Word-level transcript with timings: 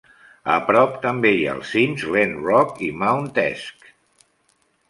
A 0.53 0.53
prop 0.69 0.95
també 1.03 1.33
hi 1.35 1.43
ha 1.45 1.53
els 1.59 1.73
cims 1.75 2.07
Glen 2.13 2.33
Rock 2.47 2.83
i 2.89 2.93
Mount 3.03 3.31
Esk. 3.47 3.93